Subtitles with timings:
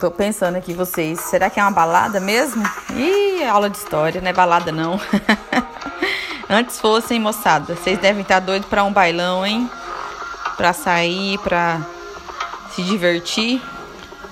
[0.00, 2.62] Tô pensando aqui vocês, será que é uma balada mesmo?
[2.96, 4.98] Ih, aula de história, não é balada não.
[6.48, 9.70] Antes fossem, moçada, vocês devem estar doidos para um bailão, hein?
[10.56, 11.80] Para sair, para
[12.74, 13.62] se divertir.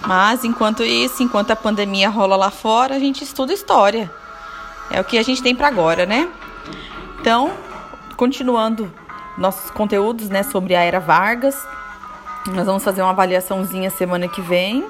[0.06, 4.10] Mas enquanto isso, enquanto a pandemia rola lá fora, a gente estuda história.
[4.90, 6.28] É o que a gente tem para agora, né?
[7.20, 7.52] Então,
[8.16, 8.90] continuando
[9.36, 11.56] nossos conteúdos, né, sobre a era Vargas.
[12.46, 14.86] Nós vamos fazer uma avaliaçãozinha semana que vem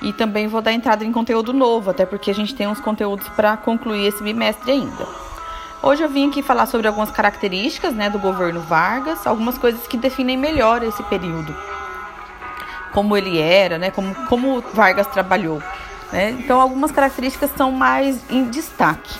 [0.00, 3.28] e também vou dar entrada em conteúdo novo, até porque a gente tem uns conteúdos
[3.30, 5.06] para concluir esse bimestre ainda.
[5.82, 9.96] Hoje eu vim aqui falar sobre algumas características, né, do governo Vargas, algumas coisas que
[9.96, 11.54] definem melhor esse período.
[12.92, 15.60] Como ele era, né, como como Vargas trabalhou,
[16.12, 16.30] né?
[16.38, 19.18] Então algumas características são mais em destaque.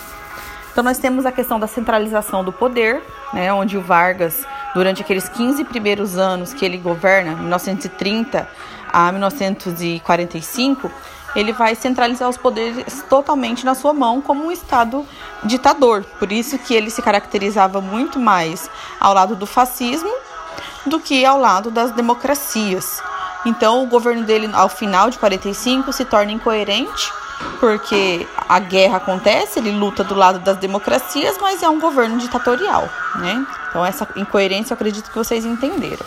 [0.70, 5.28] Então nós temos a questão da centralização do poder, né, onde o Vargas durante aqueles
[5.28, 8.48] 15 primeiros anos que ele governa, 1930
[8.92, 10.90] a 1945,
[11.34, 15.06] ele vai centralizar os poderes totalmente na sua mão como um estado
[15.44, 16.04] ditador.
[16.18, 18.70] Por isso que ele se caracterizava muito mais
[19.00, 20.12] ao lado do fascismo
[20.84, 23.02] do que ao lado das democracias.
[23.46, 27.12] Então, o governo dele ao final de 45 se torna incoerente
[27.58, 32.88] porque a guerra acontece, ele luta do lado das democracias, mas é um governo ditatorial,
[33.16, 33.46] né?
[33.72, 36.04] Então essa incoerência eu acredito que vocês entenderam.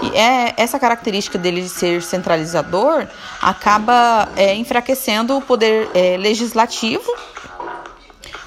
[0.00, 3.06] E é, essa característica dele de ser centralizador
[3.42, 7.12] acaba é, enfraquecendo o poder é, legislativo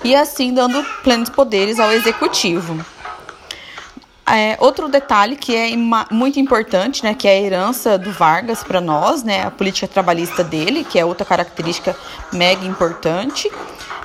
[0.03, 2.83] e assim dando plenos poderes ao executivo.
[4.25, 5.69] É, outro detalhe que é
[6.09, 10.43] muito importante, né, que é a herança do Vargas para nós, né, a política trabalhista
[10.43, 11.95] dele, que é outra característica
[12.31, 13.51] mega importante.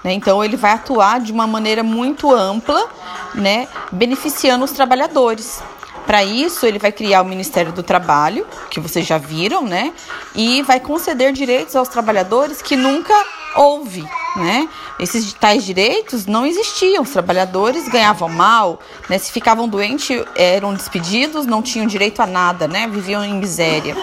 [0.04, 2.88] Né, então ele vai atuar de uma maneira muito ampla,
[3.34, 5.62] né, beneficiando os trabalhadores.
[6.06, 9.92] Para isso, ele vai criar o Ministério do Trabalho, que vocês já viram, né?
[10.36, 13.12] E vai conceder direitos aos trabalhadores que nunca
[13.56, 14.04] houve,
[14.36, 14.68] né?
[14.98, 17.02] Esses tais direitos não existiam.
[17.02, 19.18] Os trabalhadores ganhavam mal, né?
[19.18, 22.86] Se ficavam doentes, eram despedidos, não tinham direito a nada, né?
[22.86, 23.96] Viviam em miséria.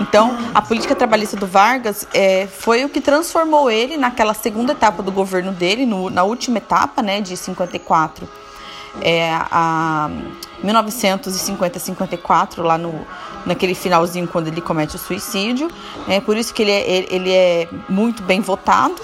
[0.00, 5.02] Então, a política trabalhista do Vargas é, foi o que transformou ele naquela segunda etapa
[5.02, 7.20] do governo dele, no, na última etapa, né?
[7.20, 8.28] De 54
[9.00, 10.10] é, a
[10.64, 13.06] 1950-54, lá no,
[13.46, 15.70] naquele finalzinho quando ele comete o suicídio.
[16.08, 18.96] É por isso que ele é, ele é muito bem votado,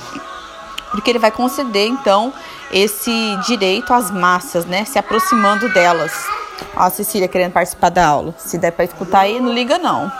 [0.90, 2.34] porque ele vai conceder, então,
[2.70, 4.84] esse direito às massas, né?
[4.84, 6.12] Se aproximando delas.
[6.76, 8.34] Ó, a Cecília querendo participar da aula.
[8.38, 10.10] Se der para escutar aí, não liga não.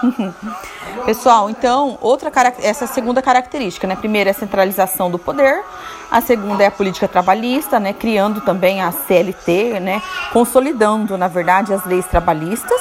[1.05, 3.97] Pessoal, então, outra essa segunda característica, né?
[3.97, 5.63] Primeiro é a centralização do poder,
[6.11, 7.93] a segunda é a política trabalhista, né?
[7.93, 10.03] Criando também a CLT, né?
[10.33, 12.81] Consolidando, na verdade, as leis trabalhistas.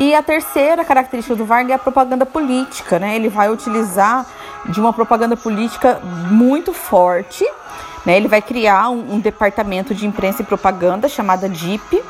[0.00, 3.16] E a terceira característica do Vargas é a propaganda política, né?
[3.16, 4.24] Ele vai utilizar
[4.64, 6.00] de uma propaganda política
[6.30, 7.44] muito forte,
[8.06, 8.16] né?
[8.16, 12.02] Ele vai criar um, um departamento de imprensa e propaganda chamada DIP,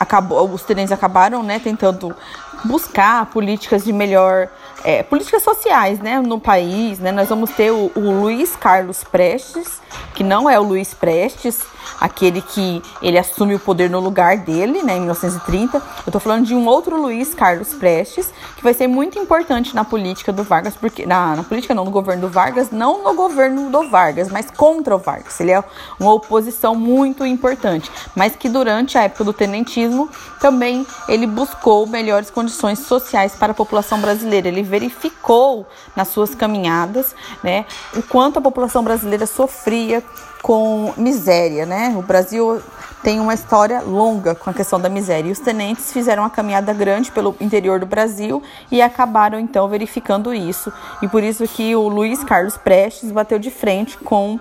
[0.00, 2.16] acabou, os tenentes acabaram, né, tentando
[2.64, 4.48] buscar políticas de melhor
[4.84, 6.98] é, políticas sociais né, no país.
[6.98, 7.12] Né?
[7.12, 9.82] Nós vamos ter o, o, Luiz Carlos Prestes,
[10.14, 11.60] que não é o Luiz Prestes,
[12.00, 15.76] aquele que ele assume o poder no lugar dele, né, em 1930.
[15.76, 19.84] Eu estou falando de um outro Luiz Carlos Prestes, que vai ser muito importante na
[19.84, 23.70] política do Vargas, porque na, na política não, no governo do Vargas, não no governo
[23.70, 25.38] do Vargas, mas contra o Vargas.
[25.40, 25.62] Ele é
[25.98, 30.08] uma oposição muito importante, mas que durante a época do tenentismo
[30.40, 34.48] também ele buscou melhores condições sociais para a população brasileira.
[34.48, 37.64] Ele verificou nas suas caminhadas, né,
[37.96, 40.02] o quanto a população brasileira sofria
[40.42, 41.94] com miséria, né?
[41.96, 42.60] O Brasil
[43.02, 45.28] tem uma história longa com a questão da miséria.
[45.28, 50.34] E os tenentes fizeram uma caminhada grande pelo interior do Brasil e acabaram então verificando
[50.34, 50.72] isso.
[51.00, 54.38] E por isso que o Luiz Carlos Prestes bateu de frente com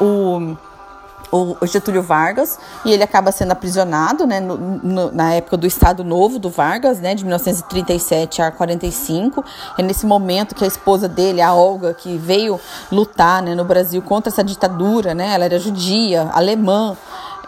[0.00, 0.56] o
[1.30, 6.04] o Getúlio Vargas e ele acaba sendo aprisionado, né, no, no, na época do Estado
[6.04, 9.44] Novo do Vargas, né, de 1937 a 45.
[9.78, 12.60] É nesse momento que a esposa dele, a Olga, que veio
[12.90, 16.96] lutar, né, no Brasil contra essa ditadura, né, ela era judia, alemã,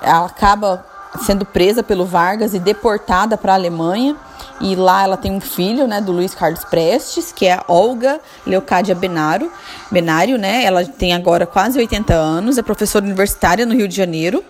[0.00, 0.84] ela acaba
[1.24, 4.16] sendo presa pelo Vargas e deportada para a Alemanha.
[4.60, 8.94] E lá ela tem um filho, né, do Luiz Carlos Prestes, que é Olga Leocádia
[8.94, 9.50] Benaro,
[9.90, 10.64] Benário, né?
[10.64, 14.42] Ela tem agora quase 80 anos, é professora universitária no Rio de Janeiro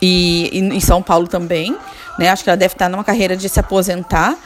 [0.00, 1.76] e, e em São Paulo também,
[2.18, 2.28] né?
[2.28, 4.36] Acho que ela deve estar numa carreira de se aposentar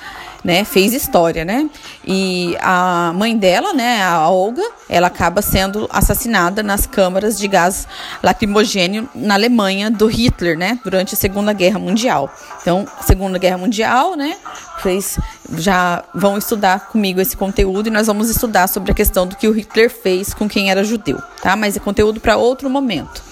[0.44, 1.68] né, fez história, né?
[2.06, 7.86] E a mãe dela, né, a Olga, ela acaba sendo assassinada nas câmaras de gás
[8.22, 12.32] lacrimogênio na Alemanha do Hitler, né, durante a Segunda Guerra Mundial.
[12.60, 14.36] Então, Segunda Guerra Mundial, né,
[14.80, 15.18] vocês
[15.56, 19.46] já vão estudar comigo esse conteúdo e nós vamos estudar sobre a questão do que
[19.46, 21.54] o Hitler fez com quem era judeu, tá?
[21.54, 23.31] Mas é conteúdo para outro momento.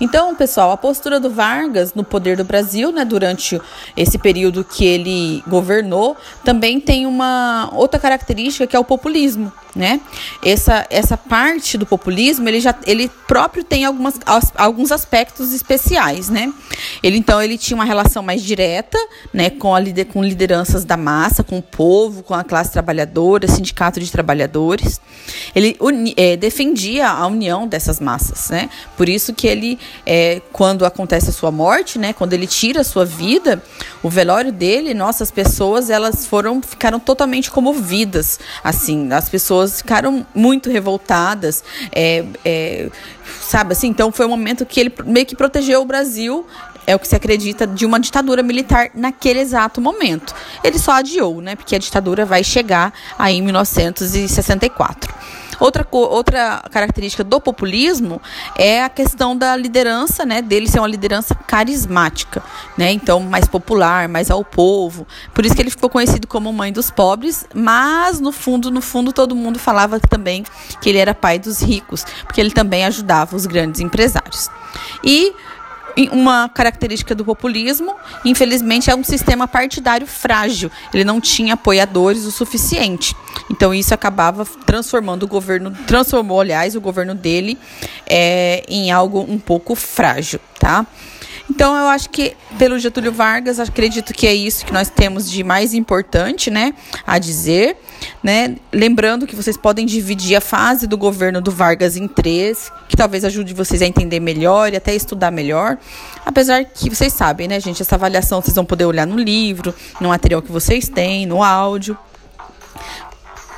[0.00, 3.60] Então, pessoal, a postura do Vargas no poder do Brasil, né, durante
[3.96, 10.00] esse período que ele governou, também tem uma outra característica que é o populismo né?
[10.44, 14.18] Essa, essa parte do populismo, ele já ele próprio tem algumas,
[14.56, 16.52] alguns aspectos especiais, né?
[17.02, 18.98] Ele então ele tinha uma relação mais direta,
[19.32, 19.80] né, com a
[20.12, 25.00] com lideranças da massa, com o povo, com a classe trabalhadora, sindicato de trabalhadores.
[25.54, 28.68] Ele uni, é, defendia a união dessas massas, né?
[28.96, 32.84] Por isso que ele, é, quando acontece a sua morte, né, quando ele tira a
[32.84, 33.62] sua vida,
[34.02, 40.70] o velório dele, nossas pessoas, elas foram ficaram totalmente comovidas, assim, as pessoas ficaram muito
[40.70, 42.90] revoltadas, é, é,
[43.40, 43.88] sabe assim?
[43.88, 46.46] Então foi um momento que ele meio que protegeu o Brasil
[46.86, 50.34] é o que se acredita de uma ditadura militar naquele exato momento.
[50.64, 51.54] Ele só adiou, né?
[51.54, 55.14] Porque a ditadura vai chegar aí em 1964.
[55.60, 58.20] Outra, outra característica do populismo
[58.56, 60.40] é a questão da liderança, né?
[60.40, 62.42] Dele ser uma liderança carismática,
[62.76, 62.90] né?
[62.90, 65.06] Então, mais popular, mais ao povo.
[65.34, 69.12] Por isso que ele ficou conhecido como mãe dos pobres, mas no fundo, no fundo,
[69.12, 70.44] todo mundo falava também
[70.80, 74.48] que ele era pai dos ricos, porque ele também ajudava os grandes empresários.
[75.04, 75.34] E
[76.08, 77.94] uma característica do populismo,
[78.24, 80.70] infelizmente, é um sistema partidário frágil.
[80.92, 83.14] Ele não tinha apoiadores o suficiente.
[83.50, 87.58] Então isso acabava transformando o governo, transformou, aliás, o governo dele
[88.08, 90.86] é, em algo um pouco frágil, tá?
[91.50, 95.42] Então eu acho que pelo Getúlio Vargas, acredito que é isso que nós temos de
[95.42, 96.72] mais importante, né,
[97.04, 97.76] a dizer,
[98.22, 98.56] né?
[98.72, 103.24] Lembrando que vocês podem dividir a fase do governo do Vargas em três, que talvez
[103.24, 105.76] ajude vocês a entender melhor e até estudar melhor.
[106.24, 110.08] Apesar que vocês sabem, né, gente, essa avaliação vocês vão poder olhar no livro, no
[110.08, 111.98] material que vocês têm, no áudio.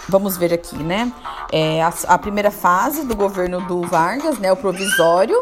[0.09, 1.13] Vamos ver aqui, né?
[1.53, 5.39] É, a, a primeira fase do governo do Vargas, né, o provisório,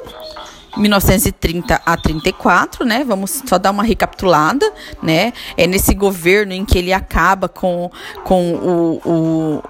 [0.77, 3.05] 1930 a 34, né?
[3.05, 4.71] Vamos só dar uma recapitulada,
[5.03, 5.33] né?
[5.57, 7.91] É nesse governo em que ele acaba com,
[8.25, 9.63] com o, o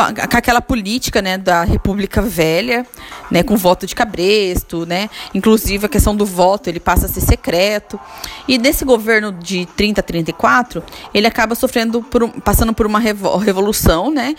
[0.00, 2.86] com, a, com, aquela política né, da República Velha,
[3.30, 7.20] né, com voto de cabresto, né, inclusive a questão do voto ele passa a ser
[7.20, 8.00] secreto.
[8.48, 14.10] E nesse governo de 30 a 34, ele acaba sofrendo por, passando por uma revolução,
[14.10, 14.34] né,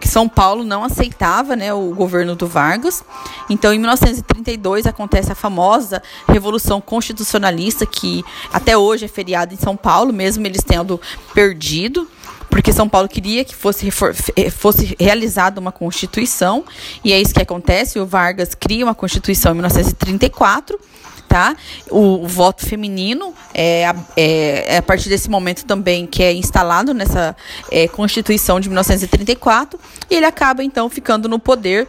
[0.00, 3.04] que São Paulo não aceitava né, o governo do Vargas.
[3.50, 9.76] Então, em 1932 acontece a famosa Revolução Constitucionalista, que até hoje é feriado em São
[9.76, 11.00] Paulo, mesmo eles tendo
[11.34, 12.06] perdido
[12.52, 13.88] porque São Paulo queria que fosse,
[14.36, 16.66] eh, fosse realizada uma Constituição,
[17.02, 17.98] e é isso que acontece.
[17.98, 20.78] O Vargas cria uma Constituição em 1934.
[21.26, 21.56] Tá?
[21.90, 26.92] O, o voto feminino é, é, é, a partir desse momento também que é instalado
[26.92, 27.34] nessa
[27.70, 29.80] é, Constituição de 1934
[30.10, 31.88] e ele acaba então ficando no poder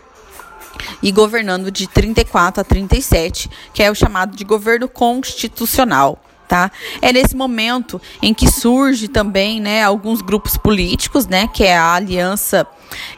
[1.01, 6.71] e governando de 34 a 37, que é o chamado de governo constitucional Tá?
[7.01, 11.93] É nesse momento em que surge também, né, alguns grupos políticos, né, que é a
[11.93, 12.67] Aliança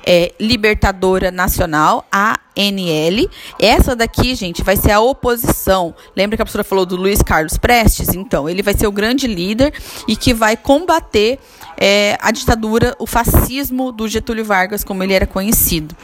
[0.06, 3.30] é, Libertadora Nacional, ANL.
[3.60, 5.94] Essa daqui, gente, vai ser a oposição.
[6.16, 8.10] Lembra que a professora falou do Luiz Carlos Prestes?
[8.10, 9.74] Então, ele vai ser o grande líder
[10.08, 11.40] e que vai combater
[11.78, 15.96] é, a ditadura, o fascismo do Getúlio Vargas, como ele era conhecido.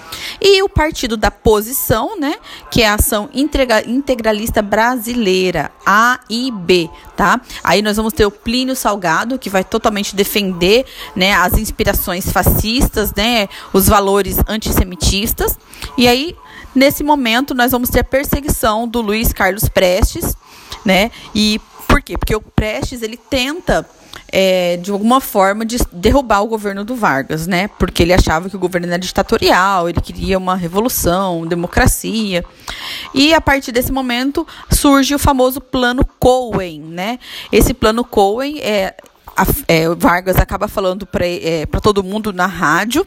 [0.41, 2.35] E o partido da posição, né,
[2.69, 6.89] que é a Ação Integralista Brasileira, AIB,
[7.21, 7.39] tá?
[7.63, 13.13] Aí nós vamos ter o Plínio Salgado, que vai totalmente defender, né, as inspirações fascistas,
[13.13, 15.55] né, os valores antissemitistas.
[15.95, 16.35] E aí,
[16.73, 20.35] nesse momento, nós vamos ter a perseguição do Luiz Carlos Prestes,
[20.83, 21.11] né?
[21.35, 22.17] E por quê?
[22.17, 23.87] Porque o Prestes, ele tenta
[24.32, 27.68] é, de alguma forma, de derrubar o governo do Vargas, né?
[27.68, 32.44] Porque ele achava que o governo era ditatorial, ele queria uma revolução, democracia.
[33.13, 37.20] E a partir desse momento surge o famoso Plano Cohen, né?
[37.51, 38.96] Esse Plano Cohen é,
[39.36, 43.06] a, é Vargas acaba falando para é, todo mundo na rádio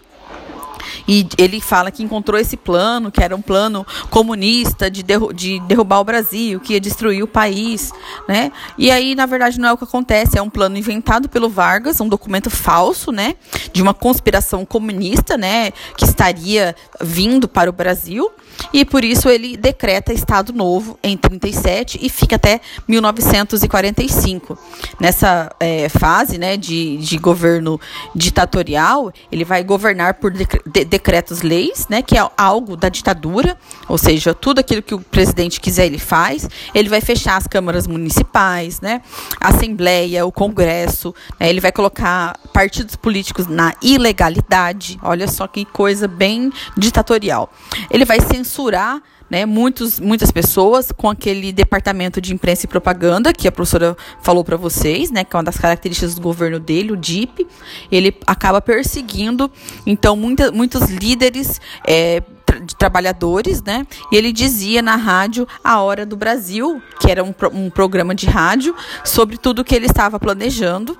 [1.06, 5.60] e ele fala que encontrou esse plano, que era um plano comunista de, derru de
[5.60, 7.92] derrubar o Brasil, que ia destruir o país,
[8.28, 8.50] né?
[8.78, 12.00] E aí, na verdade, não é o que acontece, é um plano inventado pelo Vargas,
[12.00, 13.34] um documento falso, né?
[13.72, 15.70] De uma conspiração comunista, né?
[15.96, 18.30] Que estaria vindo para o Brasil
[18.72, 24.58] e por isso ele decreta Estado Novo em 37 e fica até 1945.
[25.00, 27.80] Nessa é, fase né, de, de governo
[28.14, 30.46] ditatorial, ele vai governar por de,
[30.94, 33.58] decretos-leis, né, que é algo da ditadura,
[33.88, 36.48] ou seja, tudo aquilo que o presidente quiser ele faz.
[36.72, 39.02] Ele vai fechar as câmaras municipais, né,
[39.40, 44.96] a Assembleia, o Congresso, né, ele vai colocar partidos políticos na ilegalidade.
[45.02, 47.52] Olha só que coisa bem ditatorial.
[47.90, 49.02] Ele vai censurar
[49.34, 54.44] né, muitos, muitas pessoas com aquele departamento de imprensa e propaganda que a professora falou
[54.44, 57.44] para vocês, né, que é uma das características do governo dele, o DIP.
[57.90, 59.50] Ele acaba perseguindo,
[59.84, 62.22] então, muita, muitos líderes é,
[62.64, 63.84] de trabalhadores, né?
[64.12, 68.26] E ele dizia na rádio A Hora do Brasil, que era um, um programa de
[68.26, 68.72] rádio,
[69.02, 70.96] sobre tudo que ele estava planejando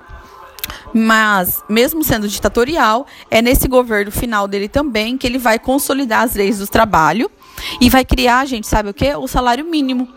[0.93, 6.35] mas, mesmo sendo ditatorial, é nesse governo final dele também que ele vai consolidar as
[6.35, 7.29] leis do trabalho
[7.79, 9.13] e vai criar, gente, sabe o que?
[9.15, 10.07] O salário mínimo.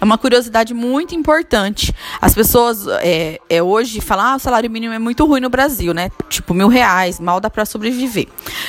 [0.00, 1.94] É uma curiosidade muito importante.
[2.20, 5.92] As pessoas é, é hoje falam, ah, o salário mínimo é muito ruim no Brasil,
[5.92, 6.10] né?
[6.28, 8.28] Tipo, mil reais, mal dá para sobreviver.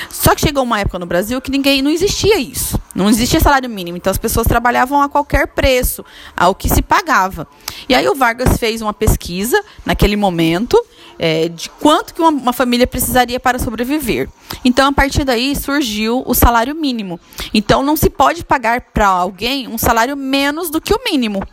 [0.10, 2.80] Só que chegou uma época no Brasil que ninguém não existia isso.
[2.94, 3.98] Não existia salário mínimo.
[3.98, 6.04] Então as pessoas trabalhavam a qualquer preço,
[6.36, 7.48] ao que se pagava.
[7.88, 10.78] E aí o Vargas fez uma pesquisa naquele momento
[11.18, 14.30] é, de quanto que uma, uma família precisaria para sobreviver.
[14.64, 17.20] Então, a partir daí surgiu o salário mínimo.
[17.54, 21.44] Então, não se pode pagar para alguém um salário menos do que o mínimo.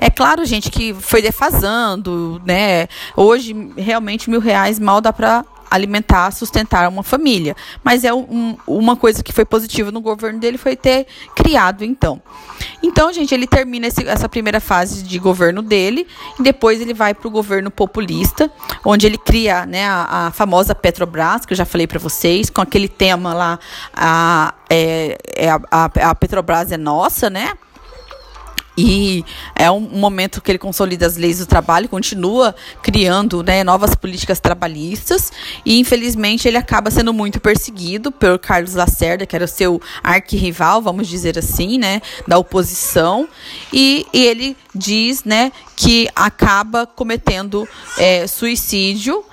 [0.00, 2.88] É claro, gente, que foi defasando, né?
[3.16, 7.56] Hoje, realmente, mil reais mal dá para alimentar, sustentar uma família.
[7.84, 12.20] Mas é um, uma coisa que foi positiva no governo dele foi ter criado então.
[12.82, 16.06] Então, gente, ele termina esse, essa primeira fase de governo dele
[16.38, 18.50] e depois ele vai para o governo populista,
[18.84, 22.60] onde ele cria né, a, a famosa Petrobras, que eu já falei para vocês, com
[22.60, 23.58] aquele tema lá,
[23.94, 27.52] a, é, é a, a Petrobras é nossa, né?
[28.82, 33.94] E é um momento que ele consolida as leis do trabalho, continua criando né, novas
[33.94, 35.30] políticas trabalhistas
[35.64, 40.80] e, infelizmente, ele acaba sendo muito perseguido pelo Carlos Lacerda, que era o seu arquirrival,
[40.80, 43.28] vamos dizer assim, né, da oposição.
[43.72, 47.68] E, e ele diz né, que acaba cometendo
[47.98, 49.24] é, suicídio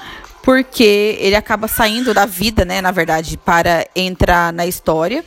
[0.43, 5.23] porque ele acaba saindo da vida, né, na verdade, para entrar na história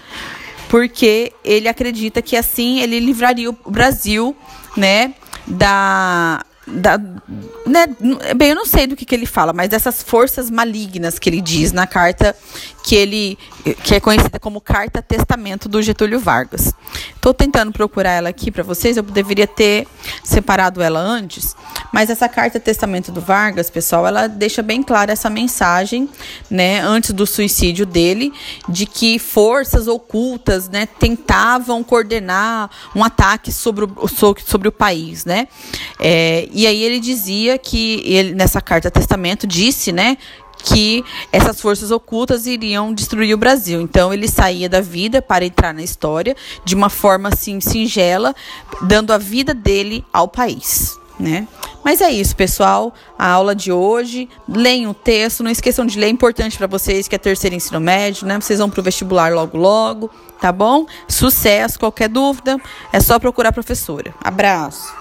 [0.71, 4.35] porque ele acredita que assim ele livraria o Brasil,
[4.77, 5.12] né,
[5.47, 6.97] da da,
[7.71, 7.87] né,
[8.35, 11.41] bem, eu não sei do que, que ele fala, mas dessas forças malignas que ele
[11.41, 12.37] diz na carta
[12.83, 13.39] que ele
[13.85, 16.75] que é conhecida como carta testamento do Getúlio Vargas.
[17.15, 19.87] Estou tentando procurar ela aqui para vocês, eu deveria ter
[20.25, 21.55] separado ela antes,
[21.93, 26.09] mas essa carta testamento do Vargas, pessoal, ela deixa bem clara essa mensagem,
[26.50, 28.33] né, antes do suicídio dele,
[28.69, 35.47] de que forças ocultas, né, tentavam coordenar um ataque sobre o, sobre o país, né?
[35.99, 40.17] É, e aí ele dizia que ele nessa carta testamento disse, né,
[40.64, 43.81] que essas forças ocultas iriam destruir o Brasil.
[43.81, 48.35] Então ele saía da vida para entrar na história de uma forma assim singela,
[48.83, 50.99] dando a vida dele ao país.
[51.19, 51.47] Né?
[51.85, 52.95] Mas é isso, pessoal.
[53.19, 54.26] A aula de hoje.
[54.49, 55.43] Leiam o texto.
[55.43, 56.07] Não esqueçam de ler.
[56.07, 58.40] É importante para vocês que é terceiro ensino médio, né?
[58.40, 60.11] Vocês vão para o vestibular logo, logo.
[60.40, 60.87] Tá bom?
[61.07, 61.79] Sucesso.
[61.79, 62.57] Qualquer dúvida,
[62.90, 64.14] é só procurar a professora.
[64.25, 65.00] Abraço.